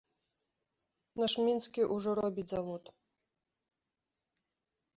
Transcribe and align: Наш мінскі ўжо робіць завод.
Наш 1.23 1.33
мінскі 1.49 1.81
ўжо 1.95 2.09
робіць 2.21 2.47
завод. 2.55 2.83